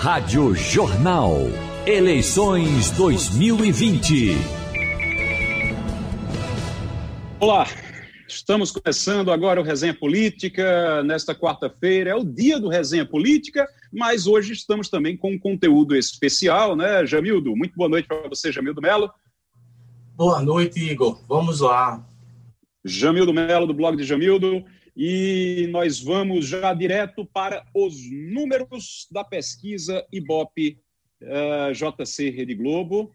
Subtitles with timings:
[0.00, 1.34] Rádio Jornal.
[1.86, 4.34] Eleições 2020.
[7.38, 7.66] Olá,
[8.26, 11.02] estamos começando agora o Resenha Política.
[11.02, 15.94] Nesta quarta-feira é o dia do Resenha Política, mas hoje estamos também com um conteúdo
[15.94, 17.54] especial, né, Jamildo?
[17.54, 19.10] Muito boa noite para você, Jamildo Melo.
[20.16, 21.22] Boa noite, Igor.
[21.28, 22.02] Vamos lá.
[22.82, 24.64] Jamildo Melo, do blog de Jamildo.
[24.96, 30.78] E nós vamos já direto para os números da pesquisa Ibope
[31.22, 33.12] uh, eh, JC Rede Globo.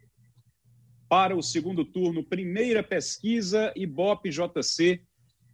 [1.07, 5.01] Para o segundo turno, primeira pesquisa Ibope JC uh,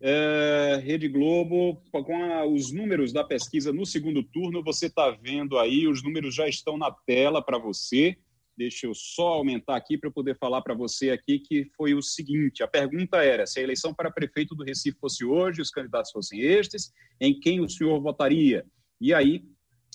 [0.02, 5.59] eh, Rede Globo, com a, os números da pesquisa no segundo turno, você está vendo
[5.59, 8.17] aí, os números já estão na tela para você.
[8.58, 12.62] Deixa eu só aumentar aqui para poder falar para você aqui que foi o seguinte:
[12.62, 16.41] a pergunta era se a eleição para prefeito do Recife fosse hoje, os candidatos fossem
[16.41, 18.66] estes, em quem o senhor votaria?
[19.00, 19.46] E aí,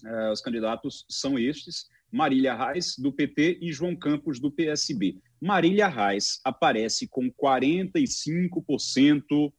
[0.05, 5.19] uh, os candidatos são estes: Marília Reis, do PT, e João Campos, do PSB.
[5.41, 9.53] Marília Reis aparece com 45%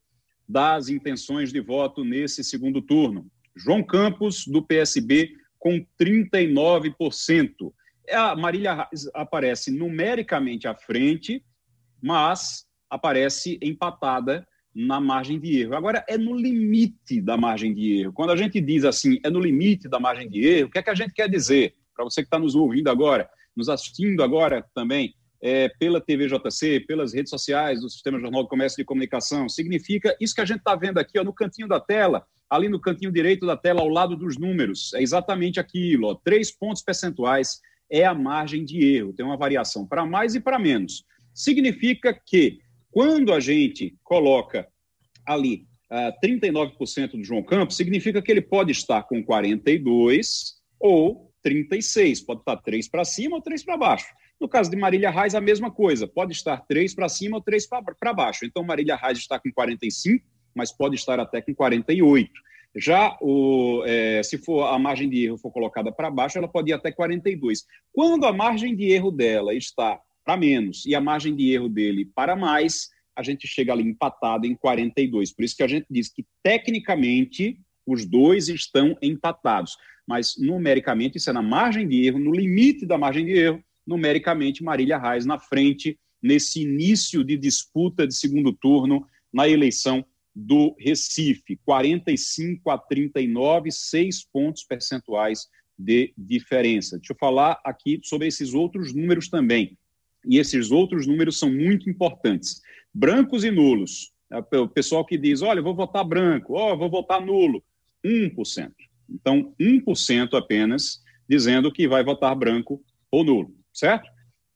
[0.50, 3.30] das intenções de voto nesse segundo turno.
[3.56, 7.72] João Campos, do PSB, com 39%
[8.12, 11.44] a Marília aparece numericamente à frente,
[12.02, 15.76] mas aparece empatada na margem de erro.
[15.76, 18.14] Agora, é no limite da margem de erro.
[18.14, 20.84] Quando a gente diz assim, é no limite da margem de erro, o que é
[20.84, 21.74] que a gente quer dizer?
[21.96, 27.14] Para você que está nos ouvindo agora, nos assistindo agora também, é, pela TVJC, pelas
[27.14, 30.60] redes sociais do Sistema Jornal do Comércio e de Comunicação, significa isso que a gente
[30.60, 33.90] está vendo aqui ó, no cantinho da tela, ali no cantinho direito da tela, ao
[33.90, 34.94] lado dos números.
[34.94, 39.86] É exatamente aquilo, ó, três pontos percentuais é a margem de erro, tem uma variação
[39.86, 41.06] para mais e para menos.
[41.34, 42.60] Significa que
[42.92, 44.68] quando a gente coloca
[45.26, 51.32] ali uh, ah, 39% do João Campos, significa que ele pode estar com 42 ou
[51.44, 54.08] 36, pode estar 3 para cima ou 3 para baixo.
[54.40, 57.68] No caso de Marília Reis, a mesma coisa, pode estar 3 para cima ou 3
[58.00, 58.46] para baixo.
[58.46, 62.32] Então, Marília Reis está com 45, mas pode estar até com 48.
[62.76, 66.70] Já o, é, se for a margem de erro for colocada para baixo, ela pode
[66.72, 67.66] ir até 42.
[67.92, 72.10] Quando a margem de erro dela está para menos e a margem de erro dele
[72.14, 75.34] para mais, a gente chega ali empatado em 42.
[75.34, 81.30] Por isso que a gente diz que tecnicamente os dois estão empatados, mas numericamente isso
[81.30, 85.40] é na margem de erro, no limite da margem de erro, numericamente Marília Reis na
[85.40, 90.06] frente nesse início de disputa de segundo turno na eleição
[90.40, 96.98] do Recife, 45 a 39, seis pontos percentuais de diferença.
[97.00, 99.76] Deixa eu falar aqui sobre esses outros números também.
[100.28, 102.62] E esses outros números são muito importantes.
[102.94, 104.12] Brancos e nulos.
[104.32, 107.64] É, o pessoal que diz, olha, vou votar branco, ó, oh, vou votar nulo.
[108.06, 108.72] 1%.
[109.10, 114.08] Então, 1% apenas dizendo que vai votar branco ou nulo, certo?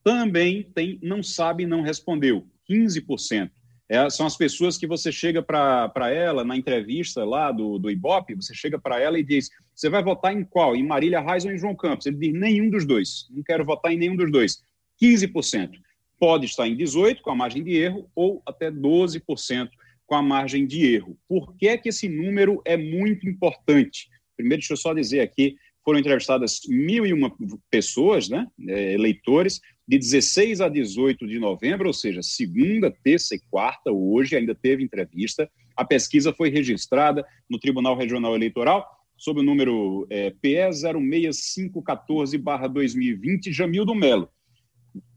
[0.04, 3.50] Também tem não sabe, não respondeu, 15%.
[3.92, 8.36] É, são as pessoas que você chega para ela na entrevista lá do, do Ibope,
[8.36, 10.78] você chega para ela e diz: você vai votar em qual?
[10.78, 12.06] Em Marília Reis ou em João Campos?
[12.06, 13.28] Ele diz: nenhum dos dois.
[13.30, 14.64] Não quero votar em nenhum dos dois.
[15.04, 15.72] 15%.
[16.18, 19.70] Pode estar em 18% com a margem de erro ou até 12%
[20.06, 21.18] com a margem de erro.
[21.28, 24.08] Por que, é que esse número é muito importante?
[24.38, 27.30] Primeiro, deixa eu só dizer aqui: foram entrevistadas mil e uma
[27.70, 33.42] pessoas, né, é, eleitores, de 16 a 18 de novembro, ou seja, segunda, terça e
[33.50, 35.50] quarta, hoje ainda teve entrevista.
[35.76, 38.88] A pesquisa foi registrada no Tribunal Regional Eleitoral
[39.22, 44.28] sob o número é, PE 06514-2020, Jamildo Melo.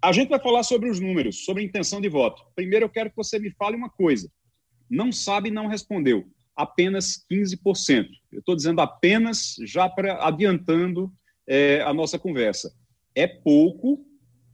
[0.03, 2.43] A gente vai falar sobre os números, sobre a intenção de voto.
[2.55, 4.31] Primeiro, eu quero que você me fale uma coisa.
[4.91, 6.27] Não sabe, não respondeu.
[6.55, 8.07] Apenas 15%.
[8.31, 11.11] Eu estou dizendo apenas, já para adiantando
[11.49, 12.75] é, a nossa conversa.
[13.15, 14.05] É pouco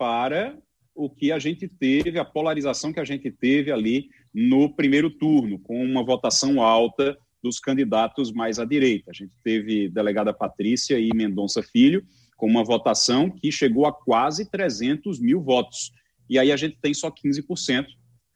[0.01, 0.57] para
[0.95, 5.59] o que a gente teve, a polarização que a gente teve ali no primeiro turno,
[5.59, 9.11] com uma votação alta dos candidatos mais à direita.
[9.11, 12.03] A gente teve delegada Patrícia e Mendonça Filho,
[12.35, 15.93] com uma votação que chegou a quase 300 mil votos.
[16.31, 17.85] E aí a gente tem só 15%.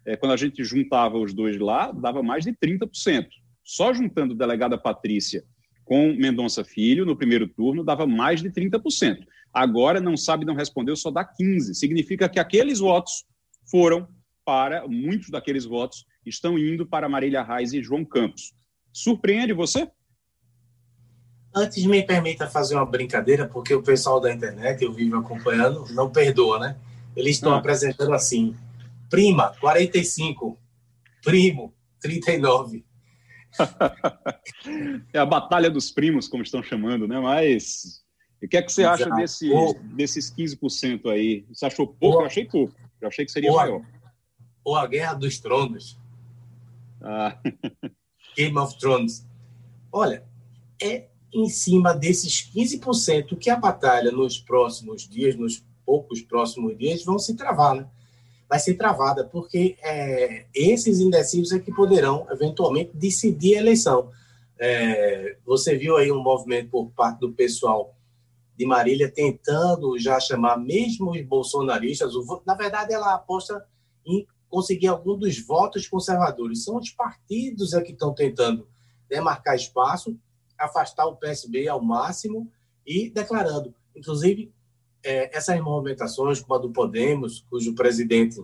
[0.05, 3.27] É, quando a gente juntava os dois lá, dava mais de 30%.
[3.65, 5.43] Só juntando delegada Patrícia
[5.83, 9.25] com Mendonça Filho, no primeiro turno, dava mais de 30%.
[9.55, 11.77] Agora não sabe, não respondeu, só dá 15.
[11.77, 13.25] Significa que aqueles votos
[13.71, 14.09] foram
[14.45, 18.53] para, muitos daqueles votos estão indo para Marília Reis e João Campos.
[18.93, 19.89] Surpreende você?
[21.55, 26.11] Antes, me permita fazer uma brincadeira, porque o pessoal da internet, eu vivo acompanhando, não
[26.11, 26.77] perdoa, né?
[27.15, 27.59] Eles estão ah.
[27.59, 28.57] apresentando assim:
[29.09, 30.59] prima, 45,
[31.23, 32.85] primo, 39.
[35.13, 37.21] é a batalha dos primos, como estão chamando, né?
[37.21, 38.04] Mas
[38.45, 39.51] E o que é que você acha desse,
[39.95, 41.47] desses 15% aí?
[41.49, 42.21] Você achou pouco?
[42.21, 42.75] Eu achei pouco.
[43.01, 43.81] Eu achei que seria ou maior.
[44.63, 45.99] Ou a Guerra dos Tronos.
[47.01, 47.39] Ah.
[48.37, 49.27] Game of Thrones.
[49.91, 50.25] Olha,
[50.83, 57.03] é em cima desses 15% que a batalha nos próximos dias, nos poucos próximos dias,
[57.03, 57.87] vão se travar, né?
[58.47, 64.11] Vai ser travada, porque é, esses indecisos é que poderão, eventualmente, decidir a eleição.
[64.59, 67.95] É, você viu aí um movimento por parte do pessoal
[68.57, 72.13] de Marília tentando já chamar mesmo os bolsonaristas.
[72.47, 73.67] Na verdade, ela aposta
[74.07, 76.63] em conseguir algum dos votos conservadores.
[76.63, 78.69] São os partidos é que estão tentando
[79.09, 80.17] demarcar espaço,
[80.59, 82.51] afastar o PSB ao máximo
[82.87, 84.53] e declarando, inclusive,
[85.03, 88.41] é, essas movimentações, como a do Podemos, cujo presidente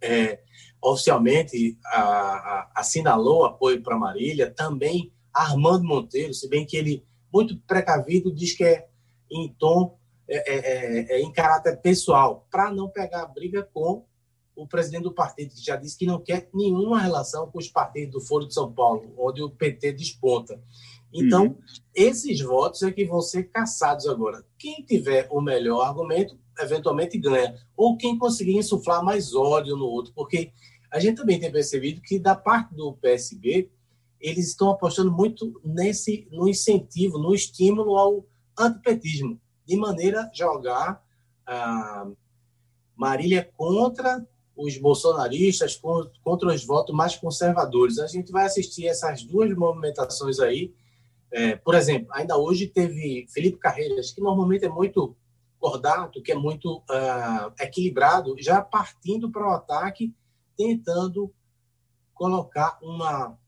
[0.00, 0.40] é,
[0.80, 7.58] oficialmente a, a, assinalou apoio para Marília, também Armando Monteiro, se bem que ele, muito
[7.60, 8.88] precavido, diz que é
[9.30, 9.98] em tom,
[10.28, 14.04] é, é, é, é em caráter pessoal, para não pegar briga com
[14.54, 18.12] o presidente do partido, que já disse que não quer nenhuma relação com os partidos
[18.12, 20.60] do Foro de São Paulo, onde o PT desponta.
[21.12, 21.58] Então, uhum.
[21.94, 24.44] esses votos é que vão ser caçados agora.
[24.58, 27.56] Quem tiver o melhor argumento, eventualmente ganha.
[27.76, 30.52] Ou quem conseguir insuflar mais ódio no outro, porque
[30.90, 33.70] a gente também tem percebido que, da parte do PSB,
[34.20, 38.26] eles estão apostando muito nesse no incentivo, no estímulo ao
[38.60, 41.02] antipetismo, de maneira jogar
[41.46, 42.06] a
[42.96, 44.24] Marília contra
[44.56, 45.80] os bolsonaristas,
[46.22, 47.98] contra os votos mais conservadores.
[47.98, 50.72] A gente vai assistir essas duas movimentações aí.
[51.32, 55.16] É, por exemplo, ainda hoje teve Felipe Carreiras, que normalmente é muito
[55.58, 60.14] cordato, que é muito uh, equilibrado, já partindo para o ataque,
[60.56, 61.32] tentando
[62.14, 63.38] colocar uma,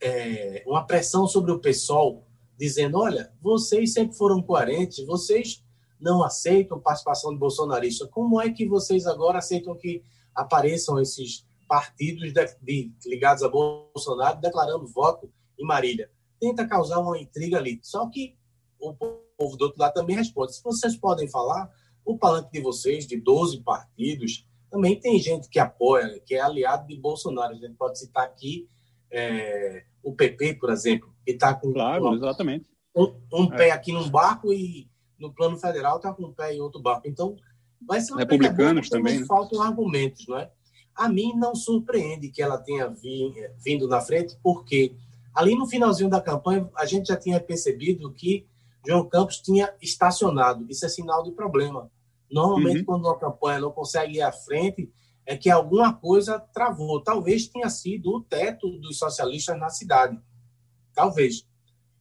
[0.00, 2.25] é, uma pressão sobre o PSOL
[2.58, 5.62] dizendo: olha, vocês sempre foram coerentes, vocês
[6.00, 8.06] não aceitam participação de bolsonarista.
[8.06, 10.02] Como é que vocês agora aceitam que
[10.34, 16.10] apareçam esses partidos de, de, ligados a Bolsonaro declarando voto em Marília?
[16.38, 17.80] Tenta causar uma intriga ali.
[17.82, 18.36] Só que
[18.78, 20.54] o povo do outro lado também responde.
[20.54, 21.70] Se vocês podem falar,
[22.04, 26.86] o palanque de vocês, de 12 partidos, também tem gente que apoia, que é aliado
[26.86, 27.54] de Bolsonaro.
[27.54, 28.68] A gente pode citar aqui
[29.10, 32.70] é, o PP, por exemplo, que está com claro, uma, exatamente.
[32.94, 33.56] um, um é.
[33.56, 34.88] pé aqui num barco e
[35.18, 37.08] no plano federal está com um pé em outro barco.
[37.08, 37.34] Então,
[37.84, 39.18] vai ser uma Republicanos também.
[39.18, 39.26] Né?
[39.26, 40.48] Faltam argumentos, não é?
[40.94, 42.94] A mim não surpreende que ela tenha
[43.58, 44.94] vindo na frente, porque
[45.34, 48.46] ali no finalzinho da campanha a gente já tinha percebido que
[48.86, 50.64] João Campos tinha estacionado.
[50.70, 51.90] Isso é sinal de problema.
[52.30, 52.84] Normalmente, uhum.
[52.84, 54.88] quando uma campanha não consegue ir à frente,
[55.26, 57.02] é que alguma coisa travou.
[57.02, 60.18] Talvez tenha sido o teto dos socialistas na cidade.
[60.94, 61.44] Talvez.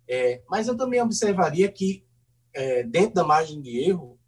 [0.08, 2.06] É, mas eu também observaria que,
[2.54, 4.20] é, dentro da margem de erro,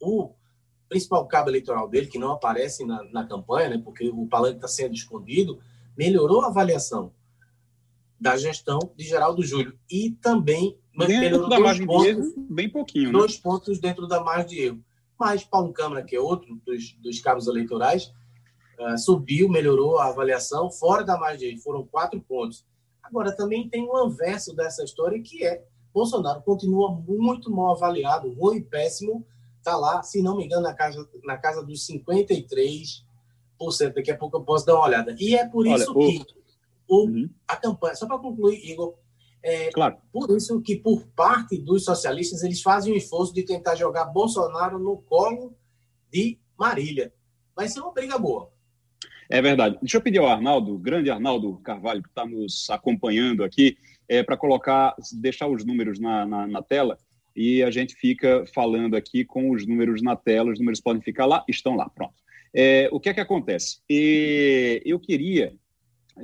[0.00, 0.34] o
[0.88, 4.68] principal cabo eleitoral dele, que não aparece na, na campanha, né, porque o palanque está
[4.68, 5.58] sendo escondido,
[5.96, 7.12] melhorou a avaliação
[8.20, 9.78] da gestão de Geraldo Júlio.
[9.90, 13.06] E também dentro melhorou da margem pontos, de erro, bem pouquinho.
[13.06, 13.18] Né?
[13.18, 14.84] Dois pontos dentro da margem de erro.
[15.18, 18.12] Mas Paulo Câmara, que é outro dos, dos cabos eleitorais,
[18.78, 22.64] uh, subiu, melhorou a avaliação fora da margem, foram quatro pontos.
[23.02, 25.64] Agora, também tem o anverso dessa história, que é
[25.96, 29.24] Bolsonaro continua muito mal avaliado, ruim, péssimo,
[29.56, 33.02] está lá, se não me engano, na casa, na casa dos 53%.
[33.94, 35.16] Daqui a pouco eu posso dar uma olhada.
[35.18, 36.26] E é por isso Olha, que
[36.86, 37.30] o, uhum.
[37.48, 38.94] a campanha, só para concluir, Igor,
[39.42, 39.96] é, claro.
[40.12, 44.78] Por isso que, por parte dos socialistas, eles fazem o esforço de tentar jogar Bolsonaro
[44.78, 45.56] no colo
[46.10, 47.12] de Marília.
[47.54, 48.50] Vai ser uma briga boa.
[49.28, 49.78] É verdade.
[49.80, 53.76] Deixa eu pedir ao Arnaldo, grande Arnaldo Carvalho, que está nos acompanhando aqui,
[54.08, 56.96] é, para colocar, deixar os números na, na, na, tela
[57.34, 60.52] e a gente fica falando aqui com os números na tela.
[60.52, 62.14] Os números podem ficar lá, estão lá, pronto.
[62.54, 63.80] É, o que é que acontece?
[63.90, 65.54] E eu queria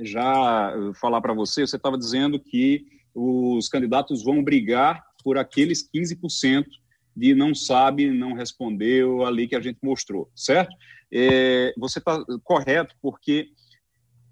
[0.01, 6.65] já falar para você, você estava dizendo que os candidatos vão brigar por aqueles 15%
[7.15, 10.75] de não sabe, não respondeu ali que a gente mostrou, certo?
[11.11, 13.49] É, você está correto, porque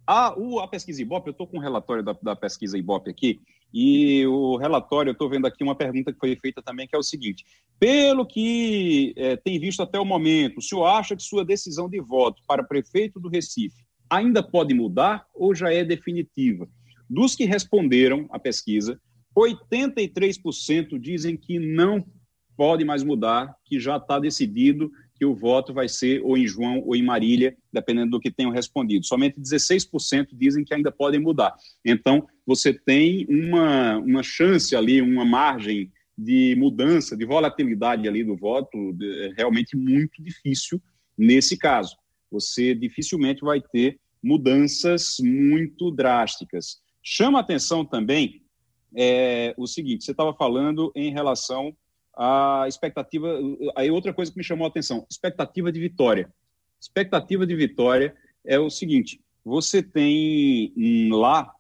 [0.05, 3.11] a, o, a pesquisa Ibope, eu estou com o um relatório da, da, pesquisa Ibope
[3.11, 3.39] aqui,
[3.73, 6.99] e o relatório, eu estou vendo aqui uma pergunta que foi feita também, que é
[6.99, 7.45] o seguinte:
[7.79, 12.01] pelo que é, tem visto até o momento, o senhor acha que sua decisão de
[12.01, 16.67] voto para prefeito do Recife ainda pode mudar ou já é definitiva?
[17.11, 18.97] Dos que responderam à pesquisa,
[19.37, 22.05] 83% dizem que não
[22.55, 26.81] pode mais mudar, que já está decidido que o voto vai ser ou em João
[26.85, 29.05] ou em Marília, dependendo do que tenham respondido.
[29.05, 31.53] Somente 16% dizem que ainda podem mudar.
[31.83, 38.37] Então, você tem uma, uma chance ali, uma margem de mudança, de volatilidade ali do
[38.37, 40.81] voto, é realmente muito difícil
[41.17, 41.97] nesse caso.
[42.31, 46.79] Você dificilmente vai ter mudanças muito drásticas.
[47.03, 48.41] Chama atenção também
[48.95, 51.75] é, o seguinte: você estava falando em relação
[52.15, 53.27] à expectativa.
[53.75, 56.31] Aí outra coisa que me chamou a atenção: expectativa de vitória.
[56.79, 58.15] Expectativa de vitória
[58.45, 60.73] é o seguinte: você tem
[61.11, 61.51] lá,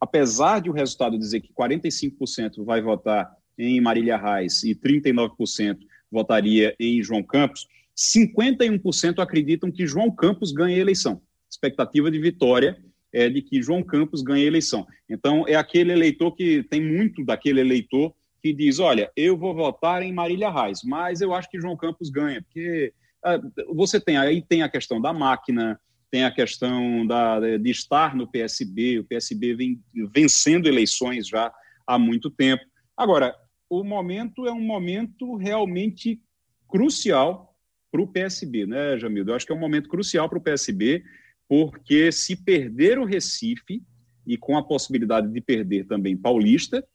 [0.00, 5.78] apesar de o resultado dizer que 45% vai votar em Marília Reis e 39%
[6.10, 11.20] votaria em João Campos, 51% acreditam que João Campos ganha a eleição.
[11.50, 14.86] Expectativa de vitória é de que João Campos ganhe a eleição.
[15.08, 20.02] Então, é aquele eleitor que tem muito daquele eleitor que diz: olha, eu vou votar
[20.02, 22.92] em Marília Reis, mas eu acho que João Campos ganha, porque
[23.24, 23.40] ah,
[23.74, 28.26] você tem aí tem a questão da máquina, tem a questão da, de estar no
[28.26, 29.80] PSB, o PSB vem
[30.12, 31.52] vencendo eleições já
[31.86, 32.64] há muito tempo.
[32.96, 33.34] Agora,
[33.68, 36.20] o momento é um momento realmente
[36.68, 37.54] crucial
[37.90, 39.30] para o PSB, né, Jamildo?
[39.30, 41.02] Eu acho que é um momento crucial para o PSB,
[41.48, 43.82] porque se perder o Recife,
[44.28, 46.86] e com a possibilidade de perder também Paulista,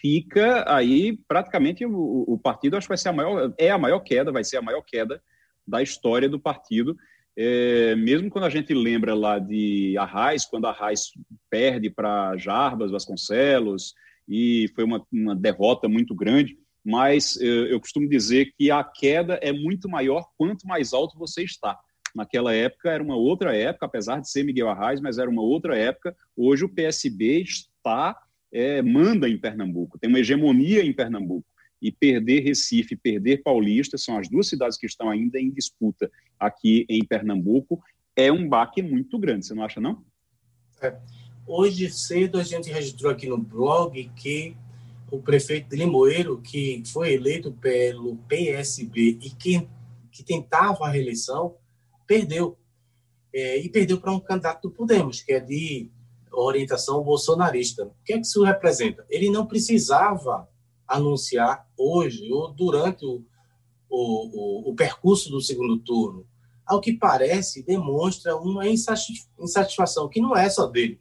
[0.00, 3.98] fica aí praticamente o, o, partido acho que vai ser a maior é a maior
[4.00, 5.20] queda vai ser a maior queda
[5.66, 6.96] da história do partido.
[7.36, 11.10] É, mesmo quando a gente lembra lá de Arraes quando Arraes
[11.50, 13.94] perde para Jarbas Vasconcelos
[14.28, 19.34] e foi uma, uma derrota muito grande mas eu, eu costumo dizer que a queda
[19.42, 21.78] é muito maior quanto mais alto você está
[22.14, 25.76] Naquela época era uma outra época, apesar de ser Miguel Arraes, mas era uma outra
[25.76, 26.16] época.
[26.36, 28.16] Hoje o PSB está
[28.52, 31.46] é, manda em Pernambuco, tem uma hegemonia em Pernambuco.
[31.80, 36.84] E perder Recife, perder Paulista, são as duas cidades que estão ainda em disputa aqui
[36.90, 37.82] em Pernambuco,
[38.14, 40.04] é um baque muito grande, você não acha, não?
[40.82, 40.98] É.
[41.46, 44.54] Hoje cedo a gente registrou aqui no blog que
[45.10, 49.66] o prefeito de Limoeiro, que foi eleito pelo PSB e que,
[50.12, 51.56] que tentava a reeleição,
[52.10, 52.58] perdeu.
[53.32, 55.88] É, e perdeu para um candidato do Podemos, que é de
[56.32, 57.84] orientação bolsonarista.
[57.84, 59.06] O que é que isso representa?
[59.08, 60.48] Ele não precisava
[60.88, 63.22] anunciar hoje ou durante o,
[63.88, 66.26] o, o, o percurso do segundo turno.
[66.66, 71.00] Ao que parece, demonstra uma insatisfação, que não é só dele.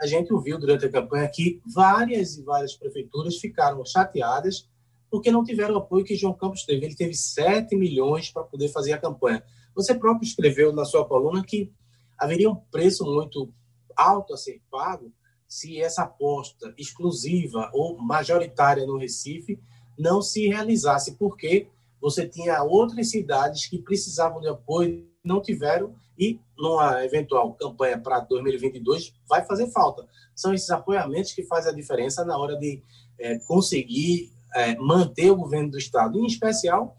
[0.00, 4.68] A gente ouviu durante a campanha que várias e várias prefeituras ficaram chateadas
[5.08, 6.84] porque não tiveram o apoio que João Campos teve.
[6.84, 9.42] Ele teve 7 milhões para poder fazer a campanha.
[9.78, 11.72] Você próprio escreveu na sua coluna que
[12.18, 13.48] haveria um preço muito
[13.94, 15.12] alto a ser pago
[15.46, 19.56] se essa aposta exclusiva ou majoritária no Recife
[19.96, 21.68] não se realizasse, porque
[22.00, 28.18] você tinha outras cidades que precisavam de apoio, não tiveram, e numa eventual campanha para
[28.18, 30.08] 2022 vai fazer falta.
[30.34, 32.82] São esses apoiamentos que fazem a diferença na hora de
[33.16, 36.97] é, conseguir é, manter o governo do Estado, em especial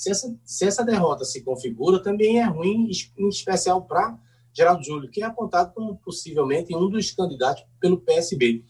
[0.00, 4.18] se essa, se essa derrota se configura, também é ruim, em especial para
[4.50, 8.64] Geraldo Júlio, que é apontado como possivelmente um dos candidatos pelo PSB.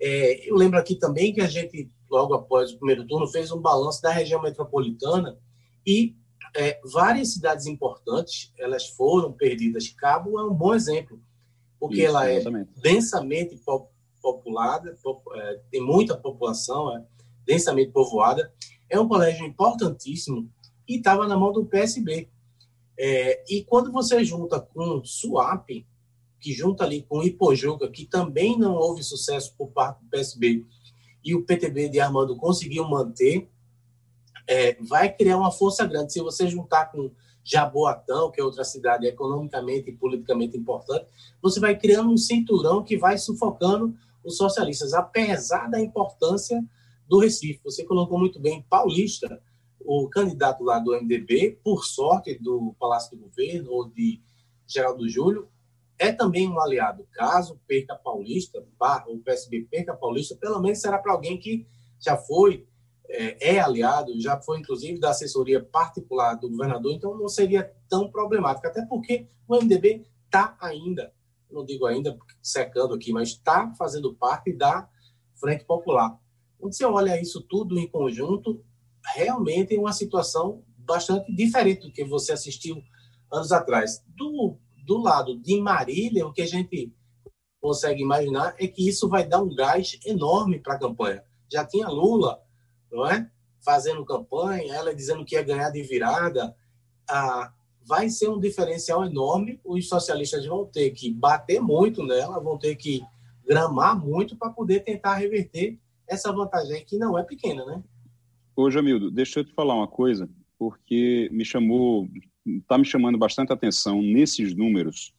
[0.00, 3.60] É, eu lembro aqui também que a gente, logo após o primeiro turno, fez um
[3.60, 5.38] balanço da região metropolitana
[5.86, 6.16] e
[6.56, 9.88] é, várias cidades importantes elas foram perdidas.
[9.88, 11.22] Cabo é um bom exemplo,
[11.78, 12.42] porque Isso, ela é
[12.82, 13.56] densamente
[14.20, 14.98] populada,
[15.34, 17.04] é, tem muita população, é
[17.46, 18.52] densamente povoada,
[18.90, 20.50] é um colégio importantíssimo
[20.88, 22.28] e estava na mão do PSB.
[22.98, 25.86] É, e quando você junta com Suap,
[26.38, 30.64] que junta ali com Ipojuca, que também não houve sucesso por parte do PSB,
[31.24, 33.48] e o PTB de Armando conseguiu manter,
[34.46, 36.12] é, vai criar uma força grande.
[36.12, 37.10] Se você juntar com
[37.44, 41.06] Jaboatão, que é outra cidade economicamente e politicamente importante,
[41.40, 46.62] você vai criando um cinturão que vai sufocando os socialistas, apesar da importância
[47.08, 47.60] do Recife.
[47.64, 49.40] Você colocou muito bem, Paulista
[49.84, 54.20] o candidato lá do MDB, por sorte do Palácio do Governo ou de
[54.66, 55.48] Geraldo Júlio,
[55.98, 57.06] é também um aliado.
[57.12, 58.64] Caso perca Paulista,
[59.06, 61.66] o PSB perca Paulista, pelo menos será para alguém que
[62.00, 62.66] já foi,
[63.08, 68.10] é, é, aliado, já foi inclusive da assessoria particular do governador, então não seria tão
[68.10, 71.12] problemático, até porque o MDB está ainda,
[71.50, 74.88] não digo ainda secando aqui, mas está fazendo parte da
[75.34, 76.18] Frente Popular.
[76.58, 78.64] Quando você olha isso tudo em conjunto,
[79.14, 82.82] realmente é uma situação bastante diferente do que você assistiu
[83.30, 84.02] anos atrás.
[84.08, 86.92] Do, do lado de Marília, o que a gente
[87.60, 91.24] consegue imaginar é que isso vai dar um gás enorme para a campanha.
[91.50, 92.42] Já tinha Lula,
[92.90, 93.30] não é?
[93.64, 96.54] Fazendo campanha, ela dizendo que ia ganhar de virada.
[97.08, 97.52] Ah,
[97.86, 99.60] vai ser um diferencial enorme.
[99.64, 103.00] Os socialistas vão ter que bater muito nela, vão ter que
[103.46, 105.78] gramar muito para poder tentar reverter
[106.08, 107.82] essa vantagem que não é pequena, né?
[108.62, 112.08] Ô, Jamildo, deixa eu te falar uma coisa, porque me chamou,
[112.46, 115.12] está me chamando bastante atenção nesses números,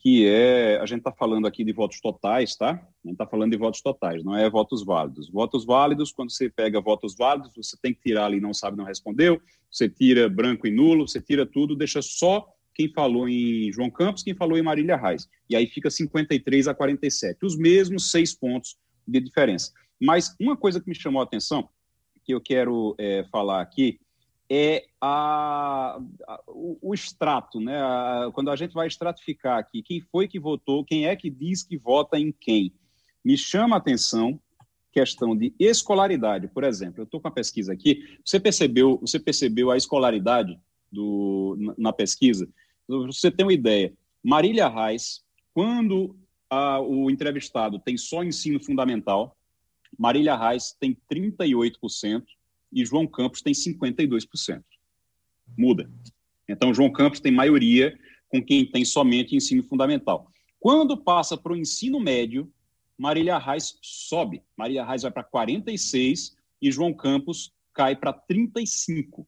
[0.00, 2.70] que é, a gente está falando aqui de votos totais, tá?
[2.70, 5.30] A gente está falando de votos totais, não é votos válidos.
[5.30, 8.84] Votos válidos, quando você pega votos válidos, você tem que tirar ali não sabe, não
[8.84, 9.40] respondeu,
[9.70, 14.24] você tira branco e nulo, você tira tudo, deixa só quem falou em João Campos,
[14.24, 15.28] quem falou em Marília Reis.
[15.48, 18.76] E aí fica 53 a 47, os mesmos seis pontos
[19.06, 19.72] de diferença.
[20.00, 21.68] Mas uma coisa que me chamou a atenção,
[22.28, 23.98] que eu quero é, falar aqui,
[24.50, 27.80] é a, a, o, o, extrato, né?
[27.80, 31.62] A, quando a gente vai estratificar aqui, quem foi que votou, quem é que diz
[31.62, 32.70] que vota em quem.
[33.24, 34.38] Me chama a atenção
[34.92, 37.00] questão de escolaridade, por exemplo.
[37.00, 38.18] Eu estou com a pesquisa aqui.
[38.22, 40.60] Você percebeu, você percebeu a escolaridade
[40.92, 42.46] do, na, na pesquisa?
[42.86, 43.94] Você tem uma ideia.
[44.22, 45.22] Marília Reis,
[45.54, 46.14] quando
[46.50, 49.34] a, o entrevistado tem só ensino fundamental,
[49.96, 52.24] Marília Reis tem 38%,
[52.72, 54.62] e João Campos tem 52%.
[55.56, 55.90] Muda.
[56.48, 60.30] Então, João Campos tem maioria com quem tem somente ensino fundamental.
[60.60, 62.52] Quando passa para o ensino médio,
[62.96, 64.42] Marília Reis sobe.
[64.56, 69.26] Marília Reis vai para 46 e João Campos cai para 35.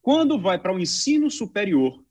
[0.00, 2.02] Quando vai para o ensino superior,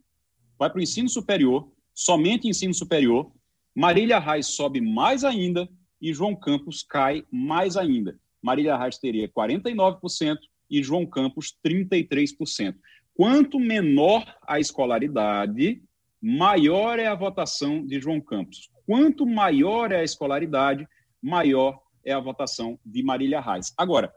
[0.58, 3.32] vai para o ensino superior, somente ensino superior,
[3.74, 5.68] Marília Reis sobe mais ainda
[6.02, 8.20] e João Campos cai mais ainda.
[8.42, 10.38] Marília Reis teria 49%
[10.70, 12.76] e João Campos 33%.
[13.14, 15.82] Quanto menor a escolaridade,
[16.22, 18.70] maior é a votação de João Campos.
[18.86, 20.88] Quanto maior é a escolaridade,
[21.22, 23.74] maior é a votação de Marília Reis.
[23.78, 24.14] Agora,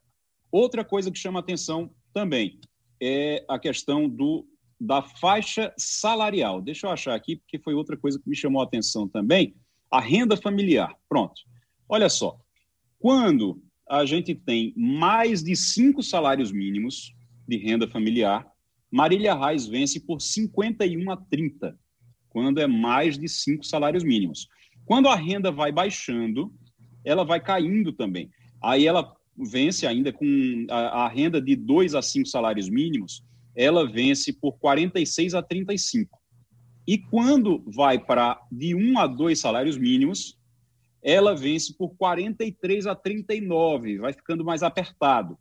[0.51, 2.61] outra coisa que chama atenção também
[3.03, 4.47] é a questão do,
[4.81, 6.63] da faixa salarial.
[6.63, 9.55] Deixa eu achar aqui, porque foi outra coisa que me chamou a atenção também.
[9.91, 10.95] A renda familiar.
[11.09, 11.35] Pronto.
[11.93, 12.39] Olha só.
[12.99, 17.15] Quando a gente tem mais de cinco salários mínimos
[17.47, 18.51] de renda familiar.
[18.91, 21.79] Marília Reis vence por 51 a 30,
[22.31, 24.49] quando é mais de cinco salários mínimos.
[24.87, 26.51] Quando a renda vai baixando,
[27.05, 28.31] ela vai caindo também.
[28.63, 30.27] Aí ela vence ainda com
[30.71, 33.23] a, a renda de dois a cinco salários mínimos,
[33.55, 36.19] ela vence por 46 a 35.
[36.87, 40.39] E quando vai para de um a dois salários mínimos,
[41.03, 45.37] ela vence por 43 a 39, vai ficando mais apertado.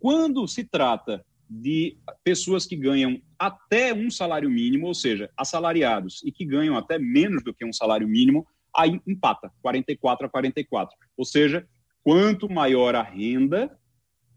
[0.00, 6.32] Quando se trata de pessoas que ganham até um salário mínimo, ou seja, assalariados e
[6.32, 10.96] que ganham até menos do que um salário mínimo, aí empata, 44 a 44.
[11.16, 11.66] Ou seja,
[12.02, 13.78] quanto maior a renda,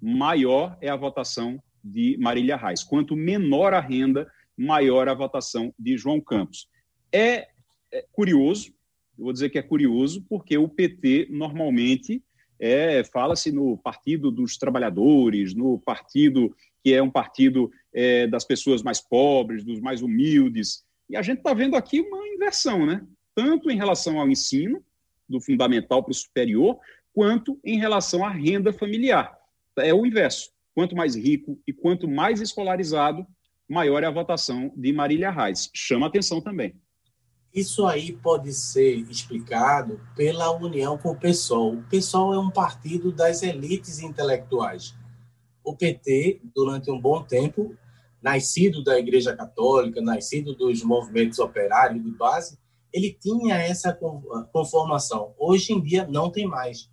[0.01, 2.83] maior é a votação de Marília Reis.
[2.83, 6.67] Quanto menor a renda, maior a votação de João Campos.
[7.11, 7.47] É,
[7.91, 8.73] é curioso,
[9.21, 12.23] eu vou dizer que é curioso, porque o PT normalmente
[12.59, 18.81] é, fala-se no Partido dos Trabalhadores, no partido que é um partido é, das pessoas
[18.81, 20.83] mais pobres, dos mais humildes.
[21.07, 23.05] E a gente está vendo aqui uma inversão, né?
[23.35, 24.83] Tanto em relação ao ensino,
[25.29, 26.79] do fundamental para o superior,
[27.13, 29.37] quanto em relação à renda familiar.
[29.77, 30.49] É o inverso.
[30.73, 33.27] Quanto mais rico e quanto mais escolarizado,
[33.69, 35.69] maior é a votação de Marília Reis.
[35.75, 36.73] Chama atenção também.
[37.53, 41.73] Isso aí pode ser explicado pela união com o PSOL.
[41.73, 44.95] O PSOL é um partido das elites intelectuais.
[45.63, 47.75] O PT, durante um bom tempo,
[48.21, 52.57] nascido da Igreja Católica, nascido dos movimentos operários de base,
[52.93, 53.97] ele tinha essa
[54.51, 55.33] conformação.
[55.37, 56.89] Hoje em dia não tem mais.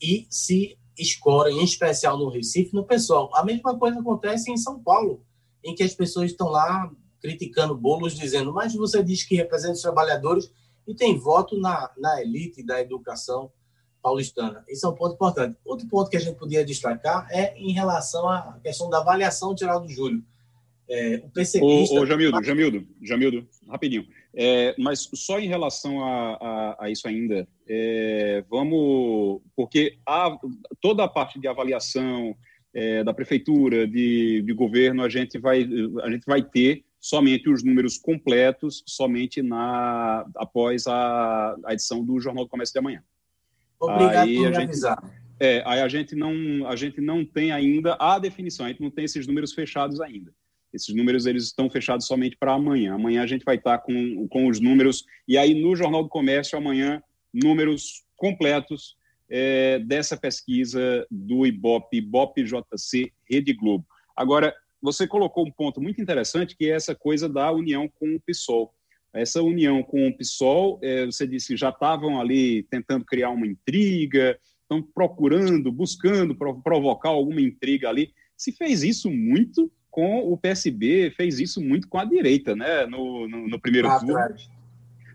[0.00, 3.30] E se escora, em especial no Recife, no PSOL.
[3.34, 5.22] A mesma coisa acontece em São Paulo,
[5.62, 6.90] em que as pessoas estão lá
[7.26, 10.48] criticando bolos, dizendo, mas você diz que representa os trabalhadores
[10.86, 13.50] e tem voto na, na elite da educação
[14.00, 14.64] paulistana.
[14.68, 15.58] Isso é um ponto importante.
[15.64, 19.60] Outro ponto que a gente podia destacar é em relação à questão da avaliação de
[19.60, 20.22] Geraldo Júlio.
[20.88, 21.96] É, o pessimista...
[21.96, 24.06] Ô, ô, Jamildo, Jamildo, Jamildo, rapidinho.
[24.32, 29.40] É, mas só em relação a, a, a isso ainda, é, vamos...
[29.56, 30.38] Porque a,
[30.80, 32.36] toda a parte de avaliação
[32.72, 35.66] é, da prefeitura, de, de governo, a gente vai,
[36.04, 42.18] a gente vai ter somente os números completos, somente na após a, a edição do
[42.18, 43.00] Jornal do Comércio de amanhã.
[43.78, 45.20] Obrigado aí por me avisar.
[45.38, 48.90] É, aí a gente não a gente não tem ainda a definição, a gente não
[48.90, 50.34] tem esses números fechados ainda.
[50.74, 52.94] Esses números eles estão fechados somente para amanhã.
[52.94, 56.58] Amanhã a gente vai estar com, com os números e aí no Jornal do Comércio
[56.58, 57.00] amanhã
[57.32, 58.96] números completos
[59.30, 63.86] é, dessa pesquisa do IBOP, IBOP JC Rede Globo.
[64.16, 64.52] Agora
[64.86, 68.72] você colocou um ponto muito interessante, que é essa coisa da união com o PSOL.
[69.12, 73.48] Essa união com o PSOL, é, você disse que já estavam ali tentando criar uma
[73.48, 78.12] intriga, estão procurando, buscando provocar alguma intriga ali.
[78.36, 82.86] Se fez isso muito com o PSB, fez isso muito com a direita, né?
[82.86, 84.36] No, no, no primeiro ah, turno.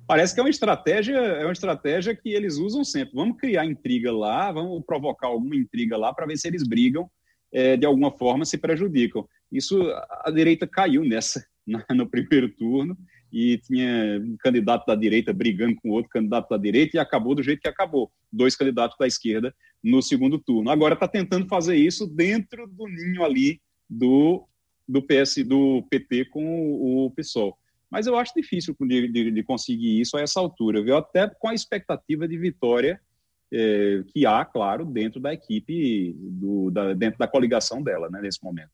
[0.06, 3.14] Parece que é uma estratégia, é uma estratégia que eles usam sempre.
[3.14, 7.10] Vamos criar intriga lá, vamos provocar alguma intriga lá para ver se eles brigam
[7.52, 9.28] é, de alguma forma, se prejudicam.
[9.52, 9.82] Isso
[10.24, 11.46] a direita caiu nessa
[11.90, 12.98] no primeiro turno
[13.32, 17.44] e tinha um candidato da direita brigando com outro candidato da direita e acabou do
[17.44, 18.12] jeito que acabou.
[18.32, 20.70] Dois candidatos da esquerda no segundo turno.
[20.70, 24.46] Agora está tentando fazer isso dentro do ninho ali do,
[24.88, 27.58] do PS, do PT com o, o PSOL.
[27.90, 30.96] Mas eu acho difícil de, de, de, conseguir isso a essa altura, viu?
[30.96, 33.02] Até com a expectativa de vitória
[33.52, 38.42] é, que há, claro, dentro da equipe, do, da, dentro da coligação dela, né, nesse
[38.42, 38.72] momento.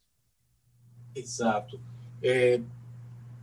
[1.19, 1.79] Exato.
[2.21, 2.59] É,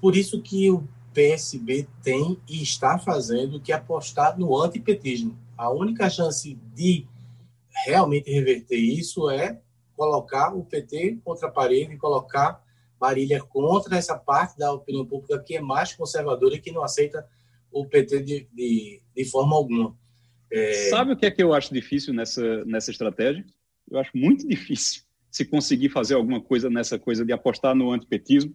[0.01, 5.39] por isso que o PSB tem e está fazendo que apostar no antipetismo.
[5.57, 7.07] A única chance de
[7.87, 9.61] realmente reverter isso é
[9.97, 12.63] colocar o PT contra a parede colocar
[13.01, 17.29] Marília contra essa parte da opinião pública que é mais conservadora e que não aceita
[17.71, 19.95] o PT de, de, de forma alguma.
[20.51, 20.89] É...
[20.89, 23.45] Sabe o que é que eu acho difícil nessa, nessa estratégia?
[23.91, 25.04] Eu acho muito difícil
[25.35, 28.55] se conseguir fazer alguma coisa nessa coisa de apostar no antipetismo.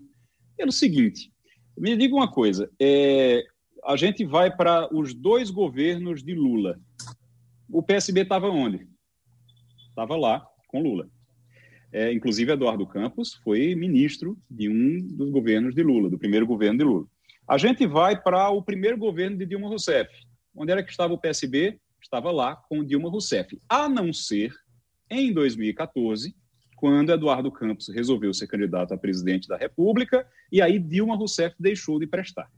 [0.55, 1.29] Pelo seguinte,
[1.77, 3.43] me diga uma coisa: é,
[3.83, 6.79] a gente vai para os dois governos de Lula.
[7.69, 8.87] O PSB estava onde?
[9.89, 11.09] Estava lá, com Lula.
[11.91, 16.77] É, inclusive, Eduardo Campos foi ministro de um dos governos de Lula, do primeiro governo
[16.77, 17.05] de Lula.
[17.45, 20.09] A gente vai para o primeiro governo de Dilma Rousseff.
[20.55, 21.77] Onde era que estava o PSB?
[22.01, 23.59] Estava lá com Dilma Rousseff.
[23.67, 24.53] A não ser
[25.09, 26.33] em 2014,
[26.79, 31.99] quando Eduardo Campos resolveu ser candidato a presidente da República, e aí Dilma Rousseff deixou
[31.99, 32.49] de prestar.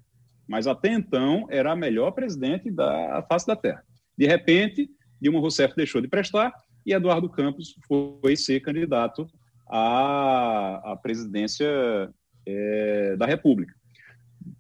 [0.48, 3.84] Mas até então era a melhor presidente da face da Terra.
[4.16, 4.88] De repente,
[5.20, 6.54] Dilma Rousseff deixou de prestar
[6.86, 9.28] e Eduardo Campos foi ser candidato
[9.68, 11.68] à, à presidência
[12.46, 13.74] é, da República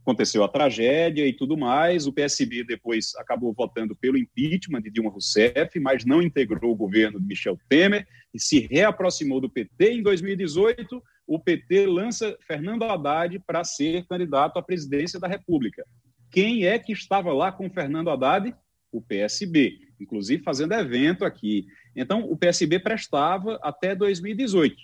[0.01, 2.07] aconteceu a tragédia e tudo mais.
[2.07, 7.19] O PSB depois acabou votando pelo impeachment de Dilma Rousseff, mas não integrou o governo
[7.19, 9.93] de Michel Temer e se reaproximou do PT.
[9.93, 15.85] Em 2018, o PT lança Fernando Haddad para ser candidato à presidência da República.
[16.29, 18.55] Quem é que estava lá com Fernando Haddad?
[18.91, 21.65] O PSB, inclusive fazendo evento aqui.
[21.95, 24.75] Então, o PSB prestava até 2018.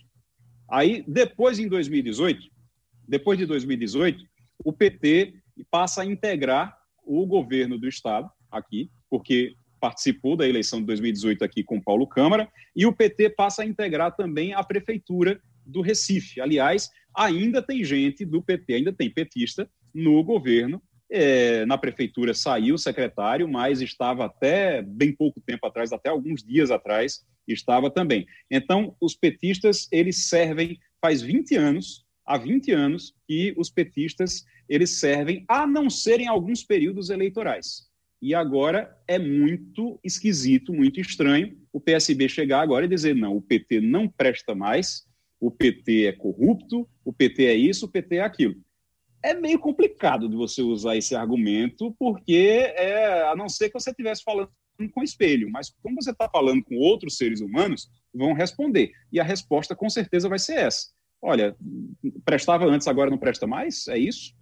[0.69, 2.49] Aí, depois, em 2018,
[3.07, 4.25] depois de 2018,
[4.63, 5.35] o PT
[5.71, 11.63] passa a integrar o governo do Estado aqui, porque participou da eleição de 2018 aqui
[11.63, 16.39] com Paulo Câmara, e o PT passa a integrar também a prefeitura do Recife.
[16.39, 20.81] Aliás, ainda tem gente do PT, ainda tem petista no governo.
[21.09, 26.43] É, na prefeitura saiu o secretário, mas estava até bem pouco tempo atrás, até alguns
[26.43, 28.25] dias atrás, estava também.
[28.51, 34.99] Então, os petistas, eles servem, faz 20 anos, há 20 anos que os petistas eles
[34.99, 37.86] servem, a não ser em alguns períodos eleitorais.
[38.21, 43.41] E agora é muito esquisito, muito estranho o PSB chegar agora e dizer: não, o
[43.41, 45.05] PT não presta mais,
[45.39, 48.55] o PT é corrupto, o PT é isso, o PT é aquilo.
[49.23, 53.89] É meio complicado de você usar esse argumento, porque é, a não ser que você
[53.89, 54.49] estivesse falando
[54.93, 58.91] com espelho, mas como você está falando com outros seres humanos, vão responder.
[59.11, 61.55] E a resposta com certeza vai ser essa olha,
[62.23, 63.87] prestava antes, agora não presta mais?
[63.87, 64.35] É isso?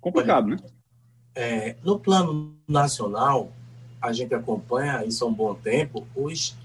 [0.00, 0.56] Complicado, né?
[1.34, 3.52] É, no plano nacional,
[4.00, 6.56] a gente acompanha isso há um bom tempo, os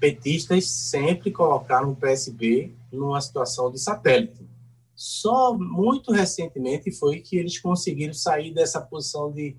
[0.00, 4.46] petistas sempre colocaram o PSB numa situação de satélite.
[4.94, 9.56] Só muito recentemente foi que eles conseguiram sair dessa posição de,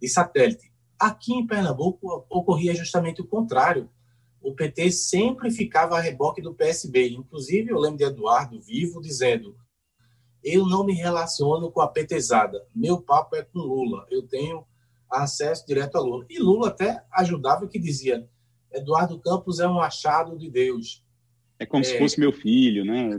[0.00, 0.70] de satélite.
[0.98, 3.88] Aqui em Pernambuco ocorria justamente o contrário
[4.44, 7.08] o PT sempre ficava a reboque do PSB.
[7.08, 9.56] Inclusive, eu lembro de Eduardo Vivo dizendo:
[10.44, 14.64] eu não me relaciono com a petezada, meu papo é com Lula, eu tenho
[15.10, 16.26] acesso direto a Lula.
[16.28, 18.28] E Lula até ajudava que dizia:
[18.72, 21.02] Eduardo Campos é um achado de Deus.
[21.58, 23.10] É como é, se fosse meu filho, né?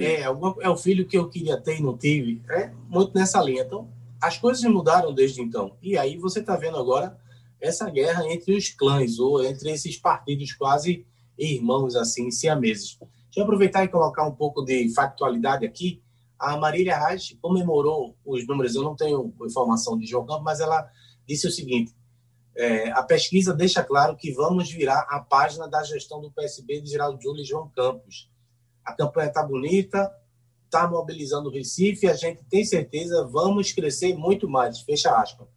[0.00, 2.42] É, é o filho que eu queria ter e não tive.
[2.50, 3.62] É muito nessa linha.
[3.62, 3.88] Então,
[4.20, 5.76] as coisas mudaram desde então.
[5.82, 7.16] E aí você está vendo agora
[7.60, 11.06] essa guerra entre os clãs ou entre esses partidos quase
[11.38, 12.98] irmãos assim, siameses.
[12.98, 16.02] Deixa eu aproveitar e colocar um pouco de factualidade aqui.
[16.38, 20.88] A Marília Reis comemorou os números, eu não tenho informação de João Campos, mas ela
[21.26, 21.94] disse o seguinte:
[22.56, 26.90] é, a pesquisa deixa claro que vamos virar a página da gestão do PSB de
[26.90, 28.30] Geraldo Júlio e João Campos.
[28.84, 30.12] A campanha está bonita,
[30.64, 34.80] está mobilizando o Recife, a gente tem certeza, vamos crescer muito mais.
[34.80, 35.48] Fecha aspas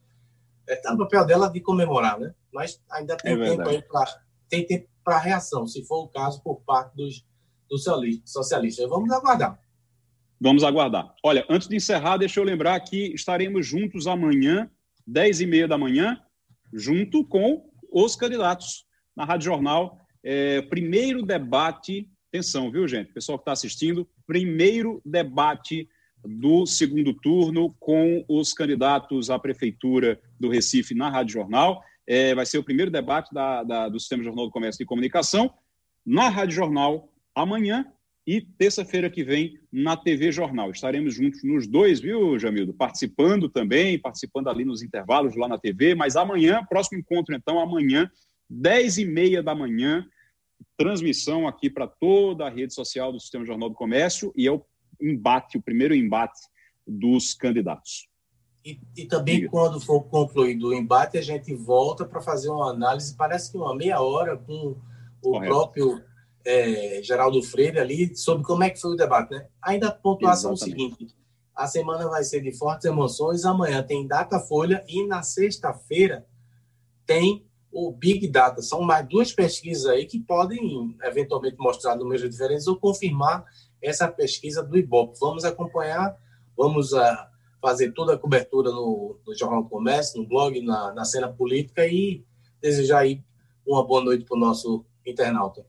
[0.68, 2.36] é, tá no papel dela de comemorar, né?
[2.54, 6.42] Mas ainda tem é tempo aí para tem tempo para reação, se for o caso
[6.42, 7.26] por parte dos
[7.70, 7.78] do
[8.26, 8.88] socialista.
[8.88, 9.60] Vamos aguardar.
[10.40, 11.14] Vamos aguardar.
[11.24, 14.70] Olha, antes de encerrar, deixa eu lembrar que estaremos juntos amanhã,
[15.06, 16.20] 10 e meia da manhã,
[16.72, 20.00] junto com os candidatos na Rádio Jornal.
[20.24, 23.12] É, primeiro debate, atenção, viu, gente?
[23.14, 25.90] Pessoal que está assistindo, primeiro debate
[26.24, 31.82] do segundo turno com os candidatos à Prefeitura do Recife na Rádio Jornal.
[32.06, 35.52] É, vai ser o primeiro debate da, da, do Sistema Jornal do Comércio e Comunicação
[36.06, 37.86] na Rádio Jornal amanhã
[38.28, 40.70] e terça-feira que vem na TV Jornal.
[40.70, 42.74] Estaremos juntos nos dois, viu, Jamildo?
[42.74, 48.12] Participando também, participando ali nos intervalos lá na TV, mas amanhã, próximo encontro então, amanhã,
[48.50, 50.06] 10 e meia da manhã,
[50.76, 54.62] transmissão aqui para toda a rede social do Sistema Jornal do Comércio e é o
[55.02, 56.42] embate, o primeiro embate
[56.86, 58.10] dos candidatos.
[58.66, 59.50] E, e também, Diga.
[59.50, 63.74] quando for concluído o embate, a gente volta para fazer uma análise, parece que uma
[63.74, 64.76] meia hora, com
[65.22, 65.54] o Correto.
[65.54, 66.04] próprio
[66.48, 69.32] é, Geraldo Freire ali, sobre como é que foi o debate.
[69.32, 69.48] Né?
[69.62, 71.14] Ainda a pontuação é o seguinte:
[71.54, 76.26] a semana vai ser de fortes emoções, amanhã tem Data Folha e na sexta-feira
[77.06, 78.62] tem o Big Data.
[78.62, 83.44] São mais duas pesquisas aí que podem eventualmente mostrar números diferentes ou confirmar
[83.82, 85.20] essa pesquisa do Ibope.
[85.20, 86.16] Vamos acompanhar,
[86.56, 87.30] vamos a, ah,
[87.62, 91.86] fazer toda a cobertura no, no Jornal do Comércio, no blog, na, na cena política
[91.86, 92.24] e
[92.62, 93.22] desejar aí
[93.66, 95.66] uma boa noite para o nosso internauta.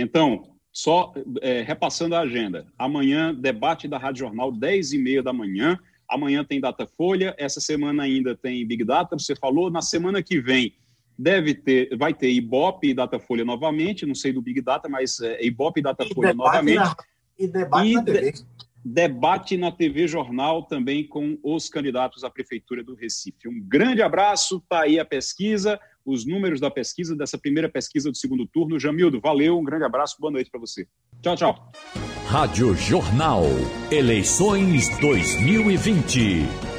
[0.00, 2.66] Então, só é, repassando a agenda.
[2.78, 5.78] Amanhã, debate da Rádio Jornal, 10 e meia da manhã.
[6.08, 9.70] Amanhã tem Datafolha, essa semana ainda tem Big Data, você falou.
[9.70, 10.74] Na semana que vem
[11.16, 15.44] deve ter, vai ter Ibope e Datafolha novamente, não sei do Big Data, mas é,
[15.44, 16.76] Ibope e Datafolha e novamente.
[16.76, 16.96] Na,
[17.38, 18.32] e debate e na TV.
[18.32, 18.44] De,
[18.84, 23.46] debate na TV Jornal também com os candidatos à Prefeitura do Recife.
[23.46, 28.16] Um grande abraço, está aí a pesquisa, os números da pesquisa, dessa primeira pesquisa do
[28.16, 28.78] segundo turno.
[28.78, 30.86] Jamildo, valeu, um grande abraço, boa noite para você.
[31.22, 31.72] Tchau, tchau.
[32.26, 33.44] Rádio Jornal,
[33.90, 36.69] eleições 2020.